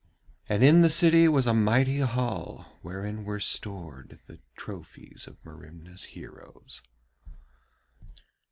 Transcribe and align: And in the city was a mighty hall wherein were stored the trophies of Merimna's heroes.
And 0.49 0.63
in 0.63 0.79
the 0.81 0.89
city 0.89 1.27
was 1.27 1.45
a 1.45 1.53
mighty 1.53 1.99
hall 1.99 2.79
wherein 2.81 3.23
were 3.23 3.39
stored 3.39 4.17
the 4.25 4.39
trophies 4.55 5.27
of 5.27 5.37
Merimna's 5.45 6.05
heroes. 6.05 6.81